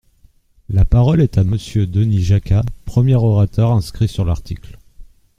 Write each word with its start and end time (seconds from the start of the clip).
La 0.69 0.83
parole 0.83 1.21
est 1.21 1.37
à 1.37 1.43
Monsieur 1.43 1.85
Denis 1.85 2.23
Jacquat, 2.23 2.63
premier 2.85 3.13
orateur 3.13 3.71
inscrit 3.73 4.07
sur 4.07 4.25
l’article. 4.25 4.79